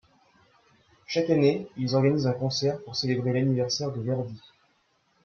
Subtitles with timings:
[1.05, 4.41] Chaque année, ils organisent un concert pour célébrer l'anniversaire de Verdi.